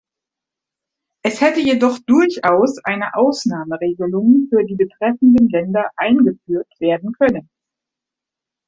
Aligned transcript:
Es 1.21 1.41
hätte 1.41 1.59
jedoch 1.59 1.99
durchaus 1.99 2.83
eine 2.85 3.13
Ausnahmeregelung 3.13 4.47
für 4.49 4.65
die 4.65 4.73
betreffenden 4.73 5.47
Länder 5.49 5.91
eingeführt 5.95 6.73
werden 6.79 7.11
können. 7.13 7.47